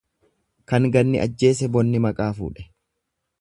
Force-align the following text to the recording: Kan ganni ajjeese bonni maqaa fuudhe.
Kan 0.71 0.87
ganni 0.95 1.19
ajjeese 1.25 1.69
bonni 1.77 2.03
maqaa 2.07 2.31
fuudhe. 2.39 2.67